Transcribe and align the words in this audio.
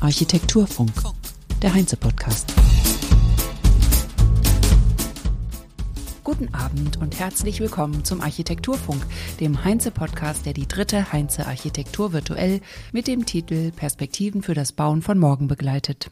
Architekturfunk, 0.00 0.92
der 1.60 1.74
Heinze-Podcast. 1.74 2.52
Guten 6.22 6.54
Abend 6.54 6.98
und 6.98 7.18
herzlich 7.18 7.60
willkommen 7.60 8.04
zum 8.04 8.20
Architekturfunk, 8.20 9.04
dem 9.40 9.64
Heinze-Podcast, 9.64 10.46
der 10.46 10.52
die 10.52 10.68
dritte 10.68 11.12
Heinze 11.12 11.46
Architektur 11.46 12.12
virtuell 12.12 12.60
mit 12.92 13.08
dem 13.08 13.26
Titel 13.26 13.72
Perspektiven 13.72 14.42
für 14.42 14.54
das 14.54 14.72
Bauen 14.72 15.02
von 15.02 15.18
morgen 15.18 15.48
begleitet. 15.48 16.10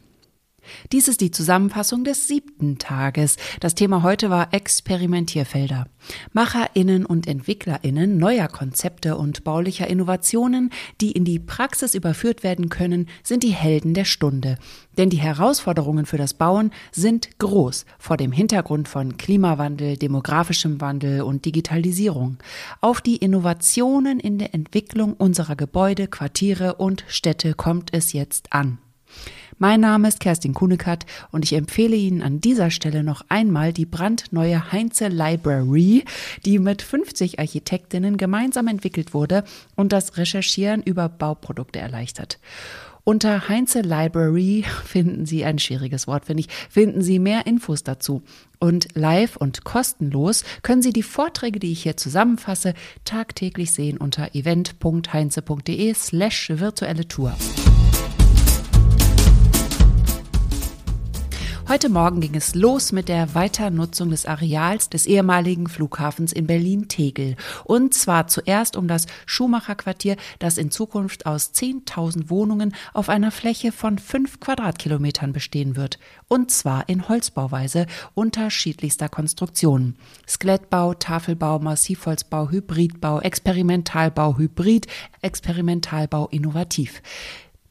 Dies 0.93 1.09
ist 1.09 1.21
die 1.21 1.31
Zusammenfassung 1.31 2.05
des 2.05 2.29
siebten 2.29 2.79
Tages. 2.79 3.37
Das 3.61 3.75
Thema 3.75 4.03
heute 4.03 4.31
war 4.31 4.53
Experimentierfelder. 4.53 5.87
MacherInnen 6.33 7.05
und 7.05 7.27
EntwicklerInnen 7.27 8.19
neuer 8.19 8.49
Konzepte 8.49 9.17
und 9.17 9.45
baulicher 9.45 9.89
Innovationen, 9.89 10.71
die 11.01 11.13
in 11.13 11.25
die 11.25 11.39
Praxis 11.39 11.95
überführt 11.95 12.43
werden 12.43 12.69
können, 12.69 13.09
sind 13.23 13.43
die 13.43 13.53
Helden 13.53 13.95
der 13.95 14.05
Stunde. 14.05 14.59
Denn 14.97 15.11
die 15.11 15.19
Herausforderungen 15.19 16.07
für 16.07 16.19
das 16.19 16.35
Bauen 16.35 16.73
sind 16.93 17.39
groß 17.39 17.87
vor 17.99 18.17
dem 18.17 18.33
Hintergrund 18.33 18.89
von 18.89 19.17
Klimawandel, 19.17 19.97
demografischem 19.97 20.81
Wandel 20.81 21.23
und 21.23 21.45
Digitalisierung. 21.45 22.39
Auf 22.81 23.01
die 23.01 23.17
Innovationen 23.17 24.21
in 24.21 24.39
der 24.39 24.55
Entwicklung 24.55 25.15
unserer 25.15 25.57
Gebäude, 25.57 26.09
Quartiere 26.09 26.75
und 26.75 27.05
Städte 27.09 27.55
kommt 27.55 27.95
es 27.95 28.13
jetzt 28.13 28.53
an. 28.53 28.79
Mein 29.61 29.81
Name 29.81 30.07
ist 30.07 30.21
Kerstin 30.21 30.55
Kunekat 30.55 31.05
und 31.33 31.45
ich 31.45 31.53
empfehle 31.55 31.97
Ihnen 31.97 32.23
an 32.23 32.41
dieser 32.41 32.71
Stelle 32.71 33.03
noch 33.03 33.25
einmal 33.29 33.73
die 33.73 33.87
brandneue 33.87 34.71
Heinze 34.71 35.09
Library, 35.09 36.05
die 36.45 36.61
mit 36.61 36.81
50 36.81 37.41
Architektinnen 37.41 38.19
gemeinsam 38.19 38.69
entwickelt 38.69 39.15
wurde 39.15 39.43
und 39.75 39.93
das 39.93 40.17
Recherchieren 40.17 40.81
über 40.85 41.09
Bauprodukte 41.09 41.81
erleichtert. 41.81 42.39
Unter 43.03 43.49
Heinze 43.49 43.81
Library 43.81 44.65
finden 44.85 45.27
Sie 45.27 45.45
ein 45.45 45.59
schwieriges 45.59 46.07
Wort, 46.07 46.27
finde 46.27 46.43
ich, 46.43 46.49
finden 46.71 47.03
Sie 47.03 47.19
mehr 47.19 47.47
Infos 47.47 47.83
dazu. 47.83 48.23
Und 48.61 48.87
live 48.95 49.35
und 49.37 49.65
kostenlos 49.65 50.45
können 50.63 50.83
Sie 50.83 50.93
die 50.93 51.03
Vorträge, 51.03 51.59
die 51.59 51.73
ich 51.73 51.83
hier 51.83 51.97
zusammenfasse, 51.97 52.75
tagtäglich 53.05 53.73
sehen 53.73 53.97
unter 53.97 54.37
event.heinze.de 54.37 55.95
slash 55.95 56.53
virtuelle 56.55 57.09
Tour. 57.09 57.35
Heute 61.69 61.91
Morgen 61.91 62.23
ging 62.23 62.35
es 62.35 62.55
los 62.55 62.93
mit 62.93 63.11
der 63.11 63.35
Weiternutzung 63.35 64.09
des 64.09 64.25
Areals 64.25 64.89
des 64.89 65.05
ehemaligen 65.05 65.67
Flughafens 65.67 66.33
in 66.33 66.47
Berlin-Tegel. 66.47 67.37
Und 67.65 67.93
zwar 67.93 68.27
zuerst 68.27 68.75
um 68.75 68.89
das 68.89 69.05
Schumacher-Quartier, 69.27 70.17
das 70.39 70.57
in 70.57 70.71
Zukunft 70.71 71.27
aus 71.27 71.53
10.000 71.53 72.31
Wohnungen 72.31 72.75
auf 72.95 73.11
einer 73.11 73.31
Fläche 73.31 73.71
von 73.71 73.99
fünf 73.99 74.41
Quadratkilometern 74.41 75.35
bestehen 75.35 75.77
wird. 75.77 75.99
Und 76.27 76.51
zwar 76.51 76.89
in 76.89 77.07
Holzbauweise 77.07 77.87
unterschiedlichster 78.15 79.11
Konstruktionen. 79.11 79.97
Skelettbau, 80.27 80.95
Tafelbau, 80.95 81.59
Massivholzbau, 81.59 82.49
Hybridbau, 82.49 83.21
Experimentalbau, 83.21 84.39
Hybrid, 84.39 84.87
Experimentalbau, 85.21 86.29
Innovativ. 86.29 87.03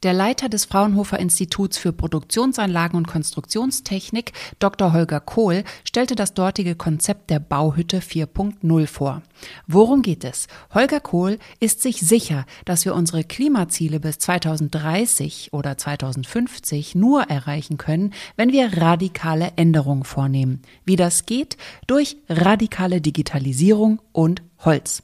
Der 0.04 0.12
Leiter 0.12 0.48
des 0.48 0.64
Fraunhofer 0.64 1.18
Instituts 1.18 1.76
für 1.76 1.92
Produktionsanlagen 1.92 2.96
und 2.96 3.08
Konstruktionstechnik, 3.08 4.32
Dr. 4.60 4.92
Holger 4.92 5.18
Kohl, 5.18 5.64
stellte 5.82 6.14
das 6.14 6.34
dortige 6.34 6.76
Konzept 6.76 7.30
der 7.30 7.40
Bauhütte 7.40 7.98
4.0 7.98 8.86
vor. 8.86 9.22
Worum 9.66 10.02
geht 10.02 10.22
es? 10.22 10.46
Holger 10.72 11.00
Kohl 11.00 11.38
ist 11.58 11.82
sich 11.82 12.00
sicher, 12.00 12.46
dass 12.64 12.84
wir 12.84 12.94
unsere 12.94 13.24
Klimaziele 13.24 13.98
bis 13.98 14.18
2030 14.18 15.52
oder 15.52 15.76
2050 15.76 16.94
nur 16.94 17.22
erreichen 17.22 17.76
können, 17.76 18.14
wenn 18.36 18.52
wir 18.52 18.78
radikale 18.78 19.52
Änderungen 19.56 20.04
vornehmen. 20.04 20.62
Wie 20.84 20.96
das 20.96 21.26
geht? 21.26 21.56
Durch 21.88 22.18
radikale 22.28 23.00
Digitalisierung 23.00 24.00
und 24.12 24.42
Holz. 24.60 25.02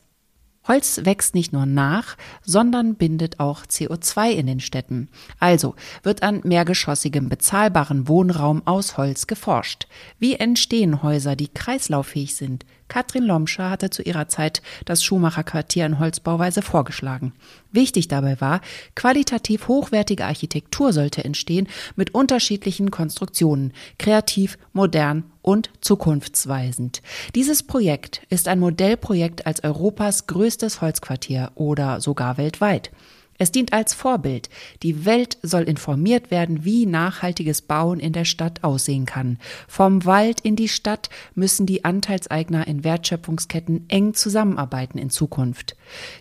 Holz 0.67 1.01
wächst 1.05 1.35
nicht 1.35 1.53
nur 1.53 1.67
nach, 1.67 2.17
sondern 2.43 2.95
bindet 2.95 3.39
auch 3.39 3.67
CO2 3.67 4.31
in 4.31 4.47
den 4.47 4.61
Städten. 4.61 5.09
Also 5.39 5.75
wird 6.03 6.23
an 6.23 6.41
mehrgeschossigem 6.43 7.29
bezahlbaren 7.29 8.09
Wohnraum 8.09 8.63
aus 8.67 8.97
Holz 8.97 9.27
geforscht. 9.27 9.87
Wie 10.19 10.37
entstehen 10.37 11.03
Häuser, 11.03 11.37
die 11.37 11.49
kreislauffähig 11.49 12.37
sind? 12.37 12.65
Katrin 12.89 13.25
Lomscher 13.25 13.71
hatte 13.71 13.91
zu 13.91 14.03
ihrer 14.03 14.29
Zeit 14.29 14.63
das 14.85 15.03
Schumacher 15.03 15.43
Quartier 15.43 15.87
in 15.87 15.99
Holzbauweise 15.99 16.63
vorgeschlagen. 16.63 17.33
Wichtig 17.73 18.09
dabei 18.09 18.41
war, 18.41 18.61
qualitativ 18.95 19.69
hochwertige 19.69 20.25
Architektur 20.25 20.93
sollte 20.93 21.25
entstehen 21.25 21.69
mit 21.97 22.15
unterschiedlichen 22.15 22.91
Konstruktionen, 22.91 23.73
kreativ, 23.99 24.59
modern 24.73 25.25
und 25.45 25.71
zukunftsweisend. 25.83 27.03
Dieses 27.35 27.63
Projekt 27.63 28.23
ist 28.31 28.49
ein 28.49 28.59
Modellprojekt 28.59 29.47
als 29.47 29.63
Europas 29.63 30.27
größtes 30.27 30.81
Holzquartier 30.81 31.53
oder 31.55 32.01
sogar 32.01 32.39
weltweit. 32.39 32.91
Es 33.37 33.53
dient 33.53 33.73
als 33.73 33.95
Vorbild. 33.95 34.49
Die 34.83 35.05
Welt 35.05 35.39
soll 35.43 35.65
informiert 35.65 36.31
werden, 36.31 36.65
wie 36.65 36.87
nachhaltiges 36.87 37.63
Bauen 37.63 38.01
in 38.01 38.13
der 38.13 38.25
Stadt 38.25 38.63
aussehen 38.63 39.07
kann. 39.07 39.39
Vom 39.69 40.05
Wald 40.05 40.41
in 40.41 40.57
die 40.57 40.69
Stadt 40.69 41.11
müssen 41.35 41.67
die 41.67 41.85
Anteilseigner 41.85 42.67
in 42.67 42.85
Wertschöpfungsketten 42.85 43.87
eng 43.89 44.15
zusammenarbeiten 44.15 44.99
in 44.99 45.11
Zukunft. 45.11 45.77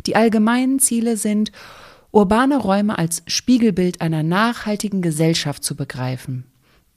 Die 0.06 0.16
allgemeinen 0.16 0.80
Ziele 0.80 1.16
sind, 1.16 1.52
urbane 2.12 2.58
Räume 2.58 2.98
als 2.98 3.24
Spiegelbild 3.28 4.02
einer 4.02 4.24
nachhaltigen 4.24 5.02
Gesellschaft 5.02 5.64
zu 5.64 5.76
begreifen, 5.76 6.46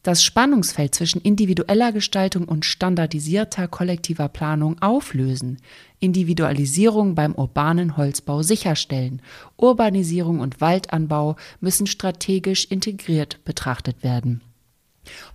das 0.07 0.23
Spannungsfeld 0.23 0.95
zwischen 0.95 1.21
individueller 1.21 1.91
Gestaltung 1.91 2.47
und 2.47 2.65
standardisierter 2.65 3.67
kollektiver 3.67 4.29
Planung 4.29 4.81
auflösen, 4.81 5.59
Individualisierung 5.99 7.15
beim 7.15 7.35
urbanen 7.35 7.97
Holzbau 7.97 8.43
sicherstellen, 8.43 9.21
Urbanisierung 9.57 10.41
und 10.41 10.61
Waldanbau 10.61 11.37
müssen 11.61 11.87
strategisch 11.87 12.67
integriert 12.67 13.45
betrachtet 13.45 14.05
werden. 14.05 14.43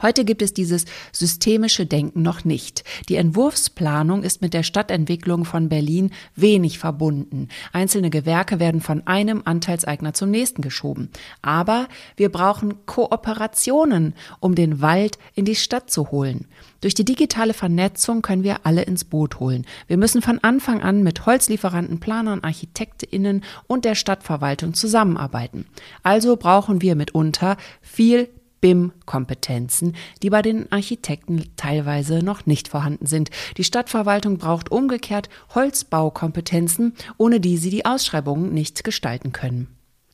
Heute 0.02 0.26
gibt 0.26 0.42
es 0.42 0.54
dieses 0.54 0.86
systemische 1.12 1.86
Denken 1.86 2.22
noch 2.22 2.44
nicht. 2.44 2.84
Die 3.10 3.16
Entwurfsplanung 3.16 4.24
ist 4.24 4.42
mit 4.42 4.54
der 4.54 4.64
Stadtentwicklung 4.64 5.46
von 5.46 5.70
Berlin 5.70 6.12
wenig 6.36 6.80
verbunden. 6.80 7.48
Einzelne 7.74 8.10
Gewerke 8.10 8.60
werden 8.60 8.82
von 8.82 9.06
einem 9.08 9.42
Anteilseigner 9.46 10.14
zum 10.14 10.32
nächsten 10.32 10.62
geschoben. 10.62 11.10
Aber 11.42 11.88
wir 12.16 12.30
brauchen 12.30 12.86
Kooperationen, 12.86 14.14
um 14.40 14.56
den 14.56 14.82
Wald 14.82 15.18
in 15.36 15.46
die 15.46 15.56
Stadt 15.56 15.90
zu 15.90 16.12
holen. 16.12 16.48
Durch 16.82 16.96
die 16.96 17.06
digitale 17.06 17.54
Vernetzung 17.54 18.24
können 18.24 18.44
wir 18.44 18.66
alle 18.66 18.82
ins 18.82 19.04
Boot 19.04 19.40
holen. 19.40 19.66
Wir 19.88 19.98
müssen 19.98 20.22
von 20.24 20.40
Anfang 20.40 20.82
an 20.82 21.04
mit 21.04 21.28
Holzlieferanten, 21.28 22.00
Planern, 22.00 22.44
Architektinnen 22.44 23.44
und 23.68 23.86
der 23.86 23.96
Stadtverwaltung 23.96 24.74
zusammenarbeiten. 24.74 25.66
Also 26.02 26.36
brauchen 26.38 26.82
wir 26.82 26.96
mitunter 26.96 27.58
viel 27.82 28.30
BIM-Kompetenzen, 28.62 29.96
die 30.22 30.30
bei 30.30 30.42
den 30.42 30.72
Architekten 30.72 31.44
teilweise 31.58 32.24
noch 32.24 32.46
nicht 32.46 32.68
vorhanden 32.68 33.08
sind. 33.08 33.30
Die 33.58 33.64
Stadtverwaltung 33.64 34.38
braucht 34.38 34.72
umgekehrt 34.72 35.30
Holzbaukompetenzen, 35.54 36.94
ohne 37.18 37.40
die 37.40 37.58
sie 37.58 37.70
die 37.70 37.86
Ausschreibungen 37.86 38.54
nicht 38.54 38.84
gestalten 38.84 39.32
können. 39.32 39.68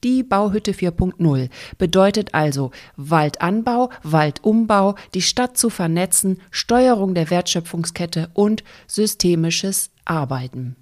Die 0.04 0.24
Bauhütte 0.24 0.72
4.0 0.72 1.50
bedeutet 1.78 2.34
also 2.34 2.72
Waldanbau, 2.96 3.90
Waldumbau, 4.04 4.96
die 5.14 5.24
Stadt 5.24 5.58
zu 5.58 5.70
vernetzen, 5.70 6.40
Steuerung 6.52 7.16
der 7.16 7.30
Wertschöpfungskette 7.30 8.30
und 8.34 8.64
systemisches 8.86 9.90
Arbeiten. 10.06 10.76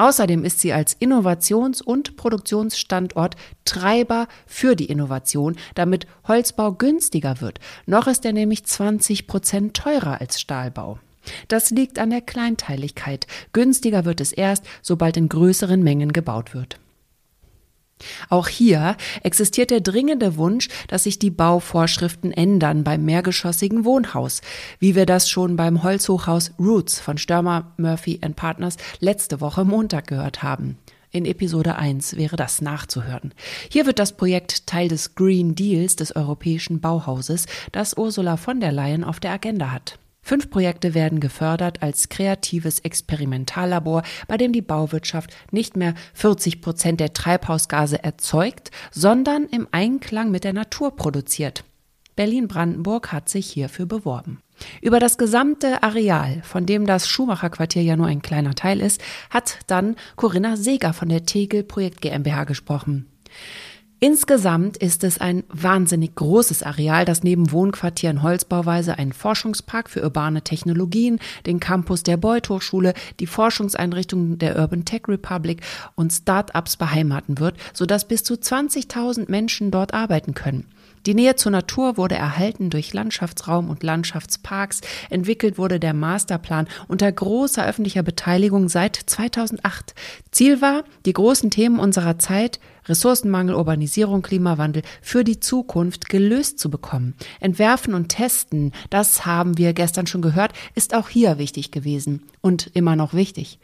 Außerdem 0.00 0.46
ist 0.46 0.60
sie 0.60 0.72
als 0.72 0.96
Innovations- 0.98 1.82
und 1.82 2.16
Produktionsstandort 2.16 3.36
Treiber 3.66 4.28
für 4.46 4.74
die 4.74 4.86
Innovation, 4.86 5.56
damit 5.74 6.06
Holzbau 6.26 6.72
günstiger 6.72 7.42
wird. 7.42 7.60
Noch 7.84 8.06
ist 8.06 8.24
er 8.24 8.32
nämlich 8.32 8.64
20 8.64 9.26
Prozent 9.26 9.76
teurer 9.76 10.18
als 10.18 10.40
Stahlbau. 10.40 10.98
Das 11.48 11.68
liegt 11.68 11.98
an 11.98 12.08
der 12.08 12.22
Kleinteiligkeit. 12.22 13.26
Günstiger 13.52 14.06
wird 14.06 14.22
es 14.22 14.32
erst, 14.32 14.64
sobald 14.80 15.18
in 15.18 15.28
größeren 15.28 15.82
Mengen 15.82 16.14
gebaut 16.14 16.54
wird. 16.54 16.78
Auch 18.28 18.48
hier 18.48 18.96
existiert 19.22 19.70
der 19.70 19.80
dringende 19.80 20.36
Wunsch, 20.36 20.68
dass 20.88 21.04
sich 21.04 21.18
die 21.18 21.30
Bauvorschriften 21.30 22.32
ändern 22.32 22.84
beim 22.84 23.04
mehrgeschossigen 23.04 23.84
Wohnhaus, 23.84 24.40
wie 24.78 24.94
wir 24.94 25.06
das 25.06 25.28
schon 25.28 25.56
beim 25.56 25.82
Holzhochhaus 25.82 26.52
Roots 26.58 27.00
von 27.00 27.18
Störmer 27.18 27.72
Murphy 27.76 28.20
Partners 28.36 28.76
letzte 29.00 29.40
Woche 29.40 29.64
Montag 29.64 30.06
gehört 30.06 30.42
haben. 30.42 30.78
In 31.12 31.24
Episode 31.24 31.74
1 31.74 32.16
wäre 32.16 32.36
das 32.36 32.62
nachzuhören. 32.62 33.34
Hier 33.68 33.86
wird 33.86 33.98
das 33.98 34.12
Projekt 34.12 34.68
Teil 34.68 34.86
des 34.86 35.16
Green 35.16 35.56
Deals 35.56 35.96
des 35.96 36.14
europäischen 36.14 36.80
Bauhauses, 36.80 37.46
das 37.72 37.96
Ursula 37.96 38.36
von 38.36 38.60
der 38.60 38.70
Leyen 38.70 39.02
auf 39.02 39.18
der 39.18 39.32
Agenda 39.32 39.72
hat. 39.72 39.98
Fünf 40.22 40.50
Projekte 40.50 40.94
werden 40.94 41.20
gefördert 41.20 41.82
als 41.82 42.08
kreatives 42.08 42.80
Experimentallabor, 42.80 44.02
bei 44.28 44.36
dem 44.36 44.52
die 44.52 44.62
Bauwirtschaft 44.62 45.34
nicht 45.50 45.76
mehr 45.76 45.94
40 46.14 46.60
Prozent 46.60 47.00
der 47.00 47.12
Treibhausgase 47.12 48.02
erzeugt, 48.04 48.70
sondern 48.90 49.46
im 49.46 49.66
Einklang 49.70 50.30
mit 50.30 50.44
der 50.44 50.52
Natur 50.52 50.94
produziert. 50.94 51.64
Berlin-Brandenburg 52.16 53.12
hat 53.12 53.28
sich 53.28 53.50
hierfür 53.50 53.86
beworben. 53.86 54.42
Über 54.82 55.00
das 55.00 55.16
gesamte 55.16 55.82
Areal, 55.82 56.42
von 56.42 56.66
dem 56.66 56.86
das 56.86 57.08
Schumacher-Quartier 57.08 57.82
ja 57.82 57.96
nur 57.96 58.08
ein 58.08 58.20
kleiner 58.20 58.54
Teil 58.54 58.80
ist, 58.80 59.00
hat 59.30 59.58
dann 59.68 59.96
Corinna 60.16 60.56
Seger 60.56 60.92
von 60.92 61.08
der 61.08 61.24
Tegel 61.24 61.64
Projekt 61.64 62.02
GmbH 62.02 62.44
gesprochen. 62.44 63.06
Insgesamt 64.02 64.78
ist 64.78 65.04
es 65.04 65.18
ein 65.20 65.44
wahnsinnig 65.50 66.14
großes 66.14 66.62
Areal, 66.62 67.04
das 67.04 67.22
neben 67.22 67.52
Wohnquartieren 67.52 68.22
Holzbauweise 68.22 68.96
einen 68.96 69.12
Forschungspark 69.12 69.90
für 69.90 70.02
urbane 70.02 70.40
Technologien, 70.40 71.18
den 71.44 71.60
Campus 71.60 72.02
der 72.02 72.16
Beuth 72.16 72.48
Hochschule, 72.48 72.94
die 73.20 73.26
Forschungseinrichtungen 73.26 74.38
der 74.38 74.58
Urban 74.58 74.86
Tech 74.86 75.02
Republic 75.06 75.60
und 75.96 76.14
Start-ups 76.14 76.78
beheimaten 76.78 77.38
wird, 77.40 77.58
sodass 77.74 78.08
bis 78.08 78.24
zu 78.24 78.36
20.000 78.36 79.30
Menschen 79.30 79.70
dort 79.70 79.92
arbeiten 79.92 80.32
können. 80.32 80.64
Die 81.06 81.14
Nähe 81.14 81.34
zur 81.36 81.52
Natur 81.52 81.96
wurde 81.96 82.14
erhalten 82.14 82.68
durch 82.68 82.92
Landschaftsraum 82.92 83.70
und 83.70 83.82
Landschaftsparks. 83.82 84.82
Entwickelt 85.08 85.56
wurde 85.56 85.80
der 85.80 85.94
Masterplan 85.94 86.68
unter 86.88 87.10
großer 87.10 87.66
öffentlicher 87.66 88.02
Beteiligung 88.02 88.68
seit 88.68 88.96
2008. 88.96 89.94
Ziel 90.30 90.60
war, 90.60 90.84
die 91.06 91.14
großen 91.14 91.50
Themen 91.50 91.78
unserer 91.78 92.18
Zeit 92.18 92.60
Ressourcenmangel, 92.86 93.54
Urbanisierung, 93.54 94.22
Klimawandel 94.22 94.82
für 95.00 95.24
die 95.24 95.40
Zukunft 95.40 96.08
gelöst 96.08 96.58
zu 96.58 96.70
bekommen. 96.70 97.14
Entwerfen 97.40 97.94
und 97.94 98.08
testen, 98.08 98.72
das 98.90 99.24
haben 99.24 99.58
wir 99.58 99.72
gestern 99.72 100.06
schon 100.06 100.22
gehört, 100.22 100.52
ist 100.74 100.94
auch 100.94 101.08
hier 101.08 101.38
wichtig 101.38 101.70
gewesen 101.70 102.24
und 102.40 102.70
immer 102.74 102.96
noch 102.96 103.14
wichtig. 103.14 103.58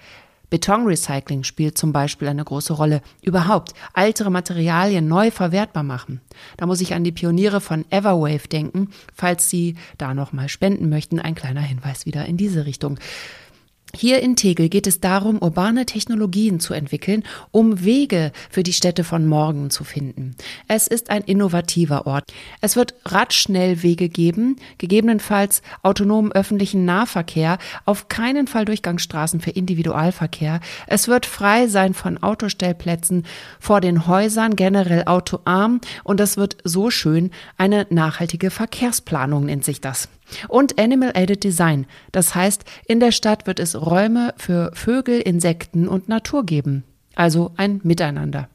Betonrecycling 0.51 1.43
spielt 1.43 1.77
zum 1.77 1.93
Beispiel 1.93 2.29
eine 2.29 2.45
große 2.45 2.73
Rolle. 2.73 3.03
Überhaupt 3.23 3.75
ältere 3.95 4.31
Materialien 4.31 5.09
neu 5.09 5.31
verwertbar 5.31 5.83
machen. 5.83 6.21
Da 6.57 6.67
muss 6.67 6.81
ich 6.81 6.95
an 6.95 7.05
die 7.05 7.13
Pioniere 7.13 7.61
von 7.61 7.85
Everwave 7.91 8.49
denken. 8.49 8.91
Falls 9.15 9.51
Sie 9.51 9.77
da 9.99 10.15
nochmal 10.15 10.49
spenden 10.49 10.89
möchten, 10.89 11.19
ein 11.19 11.35
kleiner 11.35 11.63
Hinweis 11.63 12.07
wieder 12.07 12.27
in 12.27 12.37
diese 12.37 12.67
Richtung. 12.67 12.99
Hier 13.95 14.21
in 14.21 14.37
Tegel 14.37 14.69
geht 14.69 14.87
es 14.87 15.01
darum, 15.01 15.41
urbane 15.41 15.87
Technologien 15.87 16.61
zu 16.61 16.75
entwickeln, 16.75 17.23
um 17.51 17.83
Wege 17.83 18.31
für 18.51 18.63
die 18.63 18.75
Städte 18.75 19.05
von 19.05 19.27
morgen 19.27 19.71
zu 19.71 19.85
finden. 19.85 20.37
Es 20.69 20.87
ist 20.87 21.09
ein 21.09 21.23
innovativer 21.23 22.07
Ort. 22.07 22.25
Es 22.61 22.77
wird 22.77 22.95
Radschnellwege 23.07 24.11
geben, 24.11 24.57
gegebenenfalls 24.77 25.63
autonomen 25.83 26.31
öffentlichen 26.33 26.85
Nahverkehr, 26.85 27.57
auf 27.87 28.09
keinen 28.09 28.49
Fall 28.49 28.67
Durchgangsstraßen 28.67 29.41
für 29.41 29.51
Individualverkehr. 29.51 30.61
Es 30.87 31.09
wird 31.09 31.25
frei 31.25 31.67
sein 31.67 31.95
von 31.95 32.23
Autostellplätzen 32.23 33.25
vor 33.59 33.81
den 33.81 34.07
Häusern, 34.07 34.57
generell 34.57 35.05
autoarm 35.07 35.81
und 36.05 36.21
es 36.21 36.37
wird 36.37 36.59
so 36.65 36.91
schön 36.91 37.31
eine 37.57 37.87
nachhaltige 37.89 38.51
Verkehrsplanung 38.51 39.47
nennt 39.47 39.65
sich 39.65 39.81
das. 39.81 40.09
Und 40.49 40.79
Animal 40.79 41.13
Aided 41.15 41.45
Design. 41.45 41.87
Das 42.13 42.35
heißt, 42.35 42.65
in 42.87 43.01
der 43.01 43.13
Stadt 43.13 43.47
wird 43.47 43.61
es 43.61 43.81
Räume 43.81 44.35
für 44.37 44.71
Vögel, 44.75 45.21
Insekten 45.21 45.89
und 45.89 46.09
Natur 46.09 46.45
geben. 46.45 46.85
Also 47.15 47.53
ein 47.57 47.81
Miteinander. 47.83 48.49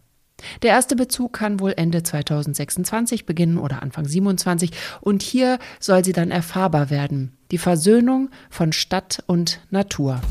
Der 0.61 0.71
erste 0.71 0.95
Bezug 0.95 1.33
kann 1.33 1.59
wohl 1.59 1.73
Ende 1.75 2.03
2026 2.03 3.25
beginnen 3.25 3.57
oder 3.57 3.81
Anfang 3.83 4.05
27 4.05 4.71
und 5.01 5.21
hier 5.21 5.59
soll 5.79 6.03
sie 6.03 6.13
dann 6.13 6.31
erfahrbar 6.31 6.89
werden. 6.89 7.37
Die 7.51 7.57
Versöhnung 7.57 8.29
von 8.49 8.73
Stadt 8.73 9.23
und 9.27 9.61
Natur. 9.69 10.21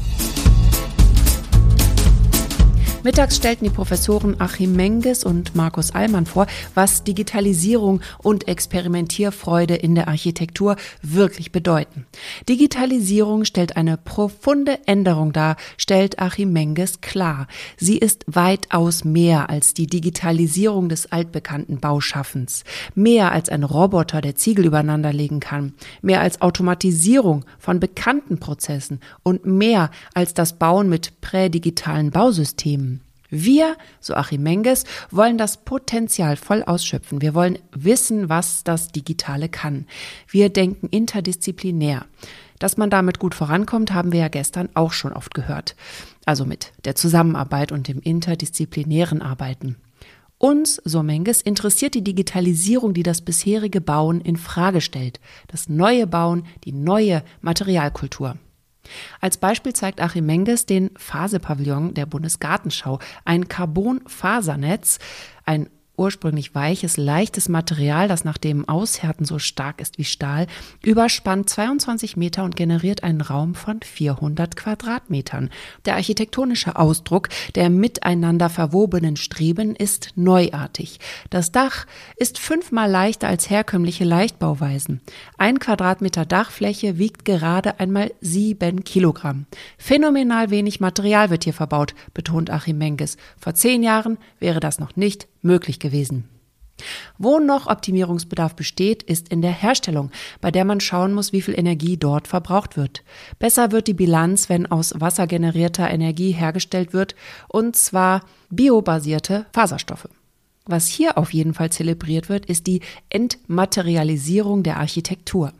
Mittags 3.03 3.37
stellten 3.37 3.65
die 3.65 3.71
Professoren 3.71 4.39
Achim 4.43 4.77
Menges 4.77 5.25
und 5.25 5.57
Markus 5.57 5.91
Allmann 5.95 6.27
vor, 6.27 6.47
was 6.75 7.03
Digitalisierung 7.03 8.03
und 8.19 8.47
Experimentierfreude 8.47 9.75
in 9.75 9.95
der 9.95 10.07
Architektur 10.09 10.77
wirklich 11.01 11.51
bedeuten. 11.51 12.05
Digitalisierung 12.47 13.47
stellt 13.47 13.79
eine 13.79 13.97
profunde 13.97 14.87
Änderung 14.87 15.33
dar, 15.33 15.57
stellt 15.79 16.19
Achim 16.19 16.53
Menges 16.53 17.01
klar. 17.01 17.47
Sie 17.79 17.97
ist 17.97 18.25
weitaus 18.27 19.03
mehr 19.03 19.49
als 19.49 19.73
die 19.73 19.87
Digitalisierung 19.87 20.91
des 20.91 21.11
altbekannten 21.11 21.81
Bauschaffens, 21.81 22.65
mehr 22.95 23.33
als 23.33 23.49
ein 23.49 23.65
Roboter, 23.65 24.21
der 24.21 24.37
Ziegel 24.37 24.67
übereinanderlegen 24.67 25.41
kann, 25.41 25.73
mehr 26.03 26.21
als 26.21 26.43
Automatisierung 26.43 27.47
von 27.59 27.81
bekannten 27.81 28.39
Prozessen 28.39 29.01
und 29.23 29.47
mehr 29.47 29.91
als 30.13 30.35
das 30.35 30.59
Bauen 30.59 30.91
mit 30.91 31.23
prädigitalen 31.23 32.11
Bausystemen. 32.11 33.00
Wir, 33.31 33.77
so 34.01 34.15
Achim 34.15 34.43
Menges, 34.43 34.85
wollen 35.11 35.39
das 35.39 35.59
Potenzial 35.59 36.37
voll 36.37 36.63
ausschöpfen. 36.63 37.23
Wir 37.23 37.35
wollen 37.35 37.59
wissen, 37.73 38.29
was 38.29 38.65
das 38.65 38.89
Digitale 38.89 39.49
kann. 39.49 39.87
Wir 40.29 40.49
denken 40.49 40.89
interdisziplinär. 40.89 42.05
Dass 42.59 42.77
man 42.77 42.91
damit 42.91 43.19
gut 43.19 43.35
vorankommt, 43.35 43.93
haben 43.93 44.13
wir 44.13 44.21
ja 44.21 44.29
gestern 44.29 44.69
auch 44.75 44.93
schon 44.93 45.15
oft 45.15 45.33
gehört. 45.33 45.77
Also 46.27 46.45
mit 46.45 46.73
der 46.85 46.95
Zusammenarbeit 46.95 47.73
und 47.73 47.89
dem 47.89 48.01
interdisziplinären 48.01 49.23
Arbeiten. 49.23 49.77
Uns, 50.37 50.81
so 50.85 51.03
Menges, 51.03 51.43
interessiert 51.43 51.95
die 51.95 52.05
Digitalisierung, 52.05 52.95
die 52.95 53.03
das 53.03 53.21
bisherige 53.21 53.81
Bauen 53.81 54.21
in 54.21 54.37
Frage 54.37 54.81
stellt. 54.81 55.21
Das 55.49 55.69
neue 55.69 56.07
Bauen, 56.07 56.45
die 56.65 56.73
neue 56.73 57.23
Materialkultur. 57.43 58.37
Als 59.21 59.37
Beispiel 59.37 59.73
zeigt 59.73 60.01
Achim 60.01 60.27
Menges 60.27 60.67
den 60.67 60.91
Phase-Pavillon 60.97 61.95
der 61.95 62.07
Bundesgartenschau, 62.07 62.99
ein 63.25 63.49
Carbon-Fasernetz, 63.49 64.99
ein 65.45 65.69
ursprünglich 65.97 66.55
weiches, 66.55 66.97
leichtes 66.97 67.49
Material, 67.49 68.09
das 68.09 68.25
nach 68.25 68.39
dem 68.39 68.69
Aushärten 68.69 69.27
so 69.27 69.39
stark 69.39 69.81
ist 69.81 69.99
wie 69.99 70.05
Stahl, 70.05 70.47
überspannt 70.83 71.51
22 71.51 72.17
Meter 72.17 72.45
und 72.45 72.57
generiert 72.57 73.03
einen 73.05 73.21
Raum 73.21 73.55
von 73.55 73.81
400 73.83 74.57
Quadratmetern. 74.57 75.51
Der 75.85 75.97
architektonische 75.97 76.77
Ausdruck 76.77 77.29
der 77.55 77.69
miteinander 77.69 78.49
verwobenen 78.49 79.17
Streben 79.17 79.77
ist 79.77 80.13
neuartig. 80.17 81.01
Das 81.29 81.53
Dach 81.53 81.87
ist 82.17 82.39
fünfmal 82.39 82.91
leichter 82.91 83.29
als 83.29 83.51
herkömmliche 83.51 84.05
Leichtbauweisen. 84.05 85.01
Ein 85.37 85.59
Quadratmeter 85.59 86.25
Dachfläche 86.25 86.99
wiegt 86.99 87.25
gerade 87.25 87.79
einmal 87.79 88.13
sieben 88.21 88.85
Kilogramm. 88.85 89.47
Phänomenal 89.77 90.51
wenig 90.51 90.81
Material 90.81 91.31
wird 91.31 91.45
hier 91.45 91.55
verbaut, 91.55 91.95
betont 92.15 92.51
Achim 92.51 92.79
Menges. 92.79 93.17
Vor 93.39 93.55
zehn 93.55 93.83
Jahren 93.83 94.19
wäre 94.39 94.61
das 94.61 94.79
noch 94.79 94.97
nicht 94.97 95.29
möglich 95.43 95.79
gewesen. 95.79 96.29
Wo 97.19 97.39
noch 97.39 97.67
Optimierungsbedarf 97.67 98.55
besteht, 98.55 99.03
ist 99.03 99.29
in 99.29 99.43
der 99.43 99.53
Herstellung, 99.53 100.11
bei 100.41 100.51
der 100.51 100.65
man 100.65 100.81
schauen 100.81 101.13
muss, 101.13 101.33
wie 101.33 101.43
viel 101.43 101.59
Energie 101.59 101.97
dort 101.97 102.29
verbraucht 102.29 102.77
wird. 102.77 103.03
Besser 103.39 103.73
wird 103.73 103.87
die 103.87 103.95
Bilanz, 103.95 104.49
wenn 104.49 104.67
aus 104.67 104.95
wassergenerierter 104.99 105.91
Energie 105.91 106.33
hergestellt 106.33 106.93
wird, 106.93 107.15
und 107.49 107.77
zwar 107.77 108.23
biobasierte 108.49 109.47
Faserstoffe. 109.53 110.09
Was 110.67 110.87
hier 110.87 111.19
auf 111.19 111.33
jeden 111.33 111.55
Fall 111.55 111.71
zelebriert 111.71 112.29
wird, 112.29 112.47
ist 112.47 112.67
die 112.67 112.81
Entmaterialisierung 113.09 114.63
der 114.63 114.77
Architektur. 114.79 115.53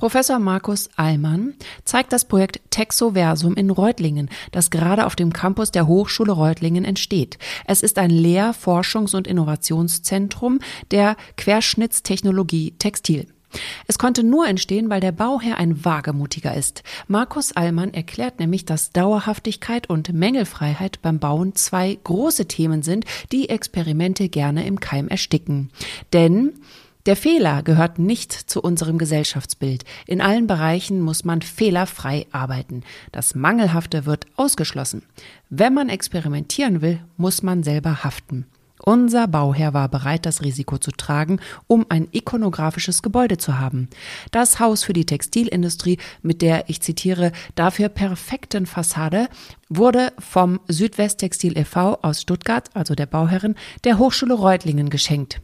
Professor 0.00 0.38
Markus 0.38 0.88
Allmann 0.96 1.52
zeigt 1.84 2.14
das 2.14 2.24
Projekt 2.24 2.62
Texoversum 2.70 3.52
in 3.52 3.68
Reutlingen, 3.68 4.30
das 4.50 4.70
gerade 4.70 5.04
auf 5.04 5.14
dem 5.14 5.30
Campus 5.30 5.72
der 5.72 5.86
Hochschule 5.86 6.32
Reutlingen 6.32 6.86
entsteht. 6.86 7.36
Es 7.66 7.82
ist 7.82 7.98
ein 7.98 8.08
Lehr-, 8.08 8.54
Forschungs- 8.54 9.14
und 9.14 9.26
Innovationszentrum 9.26 10.60
der 10.90 11.16
Querschnittstechnologie 11.36 12.76
Textil. 12.78 13.26
Es 13.88 13.98
konnte 13.98 14.24
nur 14.24 14.46
entstehen, 14.48 14.88
weil 14.88 15.02
der 15.02 15.12
Bauherr 15.12 15.58
ein 15.58 15.84
wagemutiger 15.84 16.56
ist. 16.56 16.82
Markus 17.06 17.54
Allmann 17.54 17.92
erklärt 17.92 18.40
nämlich, 18.40 18.64
dass 18.64 18.92
Dauerhaftigkeit 18.92 19.90
und 19.90 20.14
Mängelfreiheit 20.14 21.02
beim 21.02 21.18
Bauen 21.18 21.54
zwei 21.56 21.98
große 22.02 22.46
Themen 22.46 22.80
sind, 22.82 23.04
die 23.32 23.50
Experimente 23.50 24.30
gerne 24.30 24.64
im 24.64 24.80
Keim 24.80 25.08
ersticken. 25.08 25.70
Denn 26.14 26.54
der 27.10 27.16
Fehler 27.16 27.64
gehört 27.64 27.98
nicht 27.98 28.32
zu 28.32 28.62
unserem 28.62 28.96
Gesellschaftsbild. 28.96 29.82
In 30.06 30.20
allen 30.20 30.46
Bereichen 30.46 31.00
muss 31.00 31.24
man 31.24 31.42
fehlerfrei 31.42 32.28
arbeiten. 32.30 32.84
Das 33.10 33.34
Mangelhafte 33.34 34.06
wird 34.06 34.26
ausgeschlossen. 34.36 35.02
Wenn 35.48 35.74
man 35.74 35.88
experimentieren 35.88 36.82
will, 36.82 37.00
muss 37.16 37.42
man 37.42 37.64
selber 37.64 38.04
haften. 38.04 38.46
Unser 38.84 39.26
Bauherr 39.26 39.74
war 39.74 39.88
bereit, 39.88 40.24
das 40.24 40.42
Risiko 40.44 40.78
zu 40.78 40.92
tragen, 40.92 41.40
um 41.66 41.84
ein 41.88 42.06
ikonografisches 42.12 43.02
Gebäude 43.02 43.38
zu 43.38 43.58
haben. 43.58 43.88
Das 44.30 44.60
Haus 44.60 44.84
für 44.84 44.92
die 44.92 45.04
Textilindustrie 45.04 45.98
mit 46.22 46.42
der, 46.42 46.70
ich 46.70 46.80
zitiere, 46.80 47.32
dafür 47.56 47.88
perfekten 47.88 48.66
Fassade 48.66 49.28
wurde 49.68 50.12
vom 50.20 50.60
Südwesttextil 50.68 51.58
e.V. 51.58 51.98
aus 52.02 52.20
Stuttgart, 52.20 52.70
also 52.74 52.94
der 52.94 53.06
Bauherrin, 53.06 53.56
der 53.82 53.98
Hochschule 53.98 54.34
Reutlingen 54.34 54.90
geschenkt. 54.90 55.40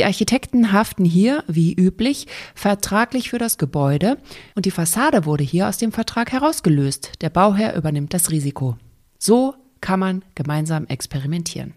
Die 0.00 0.06
Architekten 0.06 0.72
haften 0.72 1.04
hier, 1.04 1.44
wie 1.46 1.74
üblich, 1.74 2.26
vertraglich 2.54 3.28
für 3.28 3.36
das 3.36 3.58
Gebäude 3.58 4.16
und 4.54 4.64
die 4.64 4.70
Fassade 4.70 5.26
wurde 5.26 5.44
hier 5.44 5.68
aus 5.68 5.76
dem 5.76 5.92
Vertrag 5.92 6.32
herausgelöst. 6.32 7.12
Der 7.20 7.28
Bauherr 7.28 7.76
übernimmt 7.76 8.14
das 8.14 8.30
Risiko. 8.30 8.78
So 9.18 9.54
kann 9.82 10.00
man 10.00 10.24
gemeinsam 10.34 10.86
experimentieren. 10.86 11.74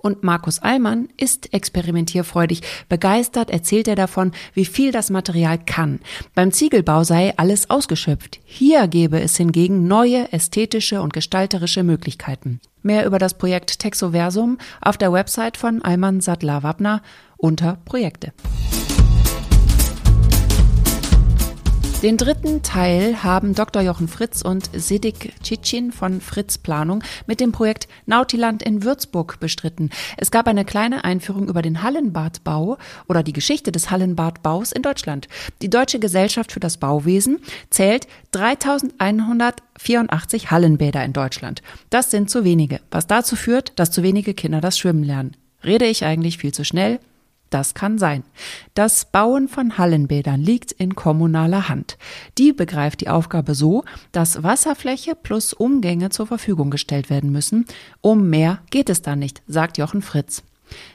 Und 0.00 0.24
Markus 0.24 0.58
Allmann 0.58 1.08
ist 1.16 1.54
experimentierfreudig. 1.54 2.62
Begeistert 2.88 3.48
erzählt 3.48 3.86
er 3.86 3.94
davon, 3.94 4.32
wie 4.54 4.64
viel 4.64 4.90
das 4.90 5.10
Material 5.10 5.58
kann. 5.64 6.00
Beim 6.34 6.50
Ziegelbau 6.50 7.04
sei 7.04 7.32
alles 7.36 7.70
ausgeschöpft. 7.70 8.40
Hier 8.44 8.88
gebe 8.88 9.20
es 9.20 9.36
hingegen 9.36 9.86
neue 9.86 10.32
ästhetische 10.32 11.00
und 11.00 11.12
gestalterische 11.12 11.84
Möglichkeiten. 11.84 12.60
Mehr 12.82 13.06
über 13.06 13.20
das 13.20 13.34
Projekt 13.38 13.78
Texoversum 13.78 14.58
auf 14.80 14.98
der 14.98 15.12
Website 15.12 15.56
von 15.56 15.82
Allmann 15.82 16.20
Sattler-Wabner 16.20 17.00
unter 17.42 17.78
Projekte. 17.84 18.32
Den 22.02 22.16
dritten 22.16 22.62
Teil 22.62 23.22
haben 23.22 23.54
Dr. 23.54 23.80
Jochen 23.80 24.08
Fritz 24.08 24.42
und 24.42 24.68
Sidik 24.72 25.34
Cicin 25.44 25.92
von 25.92 26.20
Fritz 26.20 26.58
Planung 26.58 27.04
mit 27.28 27.38
dem 27.38 27.52
Projekt 27.52 27.86
Nautiland 28.06 28.64
in 28.64 28.82
Würzburg 28.82 29.38
bestritten. 29.38 29.90
Es 30.16 30.32
gab 30.32 30.48
eine 30.48 30.64
kleine 30.64 31.04
Einführung 31.04 31.46
über 31.46 31.62
den 31.62 31.84
Hallenbadbau 31.84 32.76
oder 33.06 33.22
die 33.22 33.32
Geschichte 33.32 33.70
des 33.70 33.92
Hallenbadbaus 33.92 34.72
in 34.72 34.82
Deutschland. 34.82 35.28
Die 35.62 35.70
Deutsche 35.70 36.00
Gesellschaft 36.00 36.50
für 36.50 36.58
das 36.58 36.76
Bauwesen 36.76 37.38
zählt 37.70 38.08
3184 38.32 40.50
Hallenbäder 40.50 41.04
in 41.04 41.12
Deutschland. 41.12 41.62
Das 41.88 42.10
sind 42.10 42.30
zu 42.30 42.42
wenige, 42.42 42.80
was 42.90 43.06
dazu 43.06 43.36
führt, 43.36 43.78
dass 43.78 43.92
zu 43.92 44.02
wenige 44.02 44.34
Kinder 44.34 44.60
das 44.60 44.76
Schwimmen 44.76 45.04
lernen. 45.04 45.36
Rede 45.62 45.84
ich 45.84 46.04
eigentlich 46.04 46.38
viel 46.38 46.52
zu 46.52 46.64
schnell? 46.64 46.98
Das 47.52 47.74
kann 47.74 47.98
sein. 47.98 48.24
Das 48.72 49.04
Bauen 49.04 49.46
von 49.46 49.76
Hallenbädern 49.76 50.40
liegt 50.40 50.72
in 50.72 50.94
kommunaler 50.94 51.68
Hand. 51.68 51.98
Die 52.38 52.54
begreift 52.54 53.02
die 53.02 53.10
Aufgabe 53.10 53.54
so, 53.54 53.84
dass 54.10 54.42
Wasserfläche 54.42 55.14
plus 55.14 55.52
Umgänge 55.52 56.08
zur 56.08 56.26
Verfügung 56.26 56.70
gestellt 56.70 57.10
werden 57.10 57.30
müssen. 57.30 57.66
Um 58.00 58.30
mehr 58.30 58.60
geht 58.70 58.88
es 58.88 59.02
dann 59.02 59.18
nicht, 59.18 59.42
sagt 59.46 59.76
Jochen 59.76 60.00
Fritz. 60.00 60.42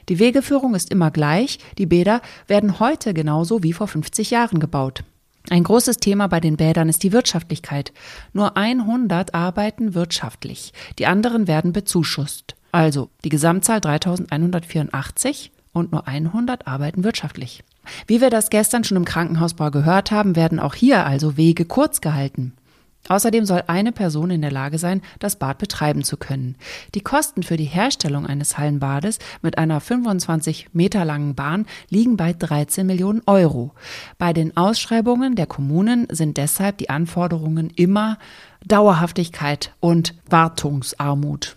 Die 0.08 0.18
Wegeführung 0.18 0.74
ist 0.74 0.90
immer 0.90 1.12
gleich. 1.12 1.60
Die 1.78 1.86
Bäder 1.86 2.22
werden 2.48 2.80
heute 2.80 3.14
genauso 3.14 3.62
wie 3.62 3.72
vor 3.72 3.86
50 3.86 4.32
Jahren 4.32 4.58
gebaut. 4.58 5.04
Ein 5.50 5.62
großes 5.62 5.98
Thema 5.98 6.26
bei 6.26 6.40
den 6.40 6.56
Bädern 6.56 6.88
ist 6.88 7.04
die 7.04 7.12
Wirtschaftlichkeit. 7.12 7.92
Nur 8.32 8.56
100 8.56 9.32
arbeiten 9.32 9.94
wirtschaftlich. 9.94 10.72
Die 10.98 11.06
anderen 11.06 11.46
werden 11.46 11.72
bezuschusst. 11.72 12.56
Also 12.72 13.10
die 13.22 13.28
Gesamtzahl 13.28 13.80
3184 13.80 15.52
und 15.72 15.92
nur 15.92 16.08
100 16.08 16.66
arbeiten 16.66 17.04
wirtschaftlich. 17.04 17.64
Wie 18.06 18.20
wir 18.20 18.30
das 18.30 18.50
gestern 18.50 18.84
schon 18.84 18.96
im 18.96 19.04
Krankenhausbau 19.04 19.70
gehört 19.70 20.10
haben, 20.10 20.36
werden 20.36 20.60
auch 20.60 20.74
hier 20.74 21.06
also 21.06 21.36
Wege 21.36 21.64
kurz 21.64 22.00
gehalten. 22.00 22.52
Außerdem 23.08 23.46
soll 23.46 23.64
eine 23.68 23.92
Person 23.92 24.30
in 24.30 24.42
der 24.42 24.50
Lage 24.50 24.78
sein, 24.78 25.00
das 25.18 25.36
Bad 25.36 25.58
betreiben 25.58 26.04
zu 26.04 26.16
können. 26.16 26.56
Die 26.94 27.00
Kosten 27.00 27.42
für 27.42 27.56
die 27.56 27.64
Herstellung 27.64 28.26
eines 28.26 28.58
Hallenbades 28.58 29.18
mit 29.40 29.56
einer 29.56 29.80
25 29.80 30.68
Meter 30.74 31.04
langen 31.04 31.34
Bahn 31.34 31.66
liegen 31.88 32.18
bei 32.18 32.34
13 32.34 32.86
Millionen 32.86 33.22
Euro. 33.26 33.72
Bei 34.18 34.34
den 34.34 34.56
Ausschreibungen 34.56 35.36
der 35.36 35.46
Kommunen 35.46 36.06
sind 36.10 36.36
deshalb 36.36 36.78
die 36.78 36.90
Anforderungen 36.90 37.70
immer 37.70 38.18
Dauerhaftigkeit 38.66 39.72
und 39.80 40.14
Wartungsarmut. 40.28 41.56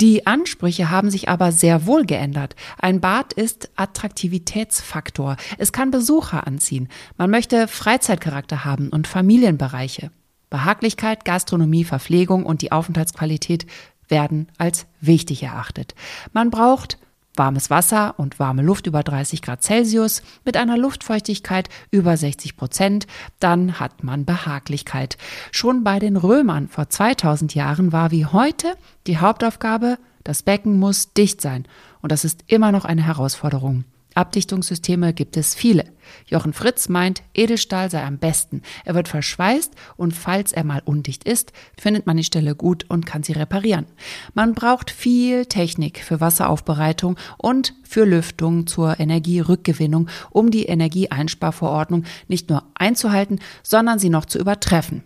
Die 0.00 0.26
Ansprüche 0.26 0.88
haben 0.88 1.10
sich 1.10 1.28
aber 1.28 1.52
sehr 1.52 1.84
wohl 1.84 2.06
geändert. 2.06 2.56
Ein 2.78 3.02
Bad 3.02 3.34
ist 3.34 3.68
Attraktivitätsfaktor. 3.76 5.36
Es 5.58 5.72
kann 5.72 5.90
Besucher 5.90 6.46
anziehen. 6.46 6.88
Man 7.18 7.30
möchte 7.30 7.68
Freizeitcharakter 7.68 8.64
haben 8.64 8.88
und 8.88 9.06
Familienbereiche. 9.06 10.10
Behaglichkeit, 10.48 11.26
Gastronomie, 11.26 11.84
Verpflegung 11.84 12.46
und 12.46 12.62
die 12.62 12.72
Aufenthaltsqualität 12.72 13.66
werden 14.08 14.48
als 14.56 14.86
wichtig 15.02 15.42
erachtet. 15.42 15.94
Man 16.32 16.50
braucht 16.50 16.98
warmes 17.40 17.70
Wasser 17.70 18.16
und 18.18 18.38
warme 18.38 18.60
Luft 18.60 18.86
über 18.86 19.02
30 19.02 19.40
Grad 19.40 19.62
Celsius 19.62 20.20
mit 20.44 20.58
einer 20.58 20.76
Luftfeuchtigkeit 20.76 21.70
über 21.90 22.14
60 22.14 22.54
Prozent, 22.54 23.06
dann 23.38 23.80
hat 23.80 24.04
man 24.04 24.26
Behaglichkeit. 24.26 25.16
Schon 25.50 25.82
bei 25.82 25.98
den 25.98 26.18
Römern 26.18 26.68
vor 26.68 26.90
2000 26.90 27.54
Jahren 27.54 27.92
war 27.92 28.10
wie 28.10 28.26
heute 28.26 28.74
die 29.06 29.16
Hauptaufgabe, 29.16 29.96
das 30.22 30.42
Becken 30.42 30.78
muss 30.78 31.14
dicht 31.14 31.40
sein. 31.40 31.64
Und 32.02 32.12
das 32.12 32.26
ist 32.26 32.44
immer 32.46 32.72
noch 32.72 32.84
eine 32.84 33.06
Herausforderung. 33.06 33.84
Abdichtungssysteme 34.20 35.14
gibt 35.14 35.38
es 35.38 35.54
viele. 35.54 35.84
Jochen 36.26 36.52
Fritz 36.52 36.90
meint, 36.90 37.22
Edelstahl 37.32 37.90
sei 37.90 38.04
am 38.04 38.18
besten. 38.18 38.60
Er 38.84 38.94
wird 38.94 39.08
verschweißt 39.08 39.72
und 39.96 40.12
falls 40.12 40.52
er 40.52 40.64
mal 40.64 40.82
undicht 40.84 41.24
ist, 41.24 41.52
findet 41.80 42.06
man 42.06 42.18
die 42.18 42.24
Stelle 42.24 42.54
gut 42.54 42.84
und 42.90 43.06
kann 43.06 43.22
sie 43.22 43.32
reparieren. 43.32 43.86
Man 44.34 44.54
braucht 44.54 44.90
viel 44.90 45.46
Technik 45.46 46.04
für 46.04 46.20
Wasseraufbereitung 46.20 47.16
und 47.38 47.74
für 47.82 48.04
Lüftung 48.04 48.66
zur 48.66 49.00
Energierückgewinnung, 49.00 50.10
um 50.28 50.50
die 50.50 50.66
Energieeinsparverordnung 50.66 52.04
nicht 52.28 52.50
nur 52.50 52.64
einzuhalten, 52.74 53.40
sondern 53.62 53.98
sie 53.98 54.10
noch 54.10 54.26
zu 54.26 54.38
übertreffen. 54.38 55.02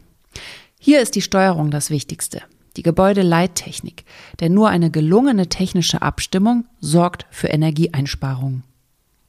Hier 0.80 1.00
ist 1.00 1.14
die 1.14 1.22
Steuerung 1.22 1.70
das 1.70 1.90
Wichtigste 1.90 2.42
die 2.76 2.82
Gebäudeleittechnik, 2.82 4.04
denn 4.40 4.52
nur 4.52 4.68
eine 4.68 4.90
gelungene 4.90 5.48
technische 5.48 6.02
Abstimmung 6.02 6.66
sorgt 6.80 7.24
für 7.30 7.46
Energieeinsparungen. 7.46 8.64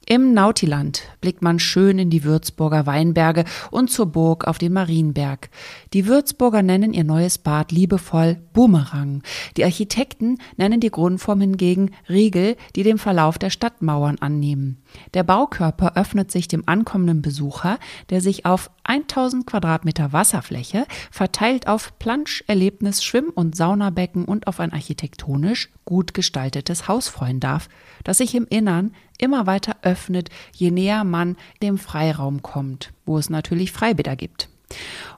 Im 0.08 0.34
Nautiland 0.34 1.02
blickt 1.20 1.42
man 1.42 1.58
schön 1.58 1.98
in 1.98 2.10
die 2.10 2.22
Würzburger 2.22 2.86
Weinberge 2.86 3.44
und 3.72 3.90
zur 3.90 4.06
Burg 4.06 4.46
auf 4.46 4.56
den 4.56 4.72
Marienberg. 4.72 5.50
Die 5.94 6.06
Würzburger 6.06 6.62
nennen 6.62 6.92
ihr 6.92 7.02
neues 7.02 7.38
Bad 7.38 7.72
liebevoll 7.72 8.36
Boomerang. 8.52 9.24
Die 9.56 9.64
Architekten 9.64 10.38
nennen 10.56 10.78
die 10.78 10.92
Grundform 10.92 11.40
hingegen 11.40 11.90
Riegel, 12.08 12.56
die 12.76 12.84
dem 12.84 12.98
Verlauf 12.98 13.36
der 13.36 13.50
Stadtmauern 13.50 14.18
annehmen. 14.20 14.80
Der 15.14 15.24
Baukörper 15.24 15.96
öffnet 15.96 16.30
sich 16.30 16.46
dem 16.46 16.62
ankommenden 16.66 17.20
Besucher, 17.20 17.80
der 18.08 18.20
sich 18.20 18.46
auf 18.46 18.70
1000 18.84 19.44
Quadratmeter 19.44 20.12
Wasserfläche 20.12 20.86
verteilt 21.10 21.66
auf 21.66 21.98
Plansch, 21.98 22.44
Erlebnis, 22.46 23.02
Schwimm- 23.02 23.32
und 23.34 23.56
Saunabecken 23.56 24.24
und 24.24 24.46
auf 24.46 24.60
ein 24.60 24.72
architektonisch 24.72 25.70
gut 25.84 26.14
gestaltetes 26.14 26.86
Haus 26.86 27.08
freuen 27.08 27.40
darf, 27.40 27.68
das 28.04 28.18
sich 28.18 28.34
im 28.34 28.46
Innern 28.48 28.92
immer 29.18 29.46
weiter 29.46 29.76
öffnet, 29.82 30.30
je 30.52 30.70
näher 30.70 31.04
man 31.04 31.36
dem 31.62 31.78
Freiraum 31.78 32.42
kommt, 32.42 32.92
wo 33.04 33.18
es 33.18 33.30
natürlich 33.30 33.72
Freibäder 33.72 34.16
gibt. 34.16 34.48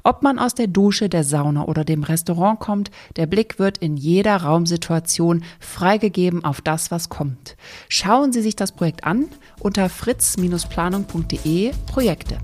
Ob 0.02 0.22
man 0.22 0.38
aus 0.38 0.54
der 0.54 0.66
Dusche, 0.66 1.08
der 1.08 1.24
Sauna 1.24 1.64
oder 1.64 1.84
dem 1.84 2.02
Restaurant 2.02 2.60
kommt, 2.60 2.90
der 3.16 3.26
Blick 3.26 3.58
wird 3.58 3.78
in 3.78 3.96
jeder 3.96 4.36
Raumsituation 4.36 5.42
freigegeben 5.58 6.44
auf 6.44 6.60
das, 6.60 6.90
was 6.90 7.08
kommt. 7.08 7.56
Schauen 7.88 8.32
Sie 8.32 8.42
sich 8.42 8.56
das 8.56 8.72
Projekt 8.72 9.04
an 9.04 9.26
unter 9.60 9.88
fritz-planung.de 9.88 11.72
Projekte. 11.86 12.38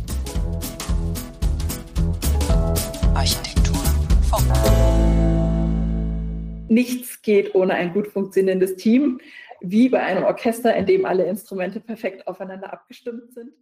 Architektur. 3.15 3.55
Nichts 6.69 7.23
geht 7.23 7.55
ohne 7.55 7.75
ein 7.75 7.93
gut 7.93 8.09
funktionierendes 8.09 8.77
Team 8.77 9.21
wie 9.71 9.89
bei 9.89 10.03
einem 10.03 10.25
Orchester, 10.25 10.75
in 10.77 10.87
dem 10.87 11.07
alle 11.07 11.25
Instrumente 11.25 11.81
perfekt 11.81 12.27
aufeinander 12.27 12.73
abgestimmt 12.73 13.33
sind. 13.33 13.55